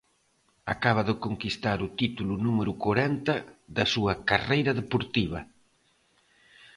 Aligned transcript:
Acaba 0.73 1.01
de 1.09 1.13
conquistar 1.25 1.77
o 1.87 1.93
título 1.99 2.33
número 2.45 2.71
corenta 2.85 3.35
da 3.75 3.85
súa 3.93 4.13
carreira 4.29 4.71
deportiva. 4.81 5.39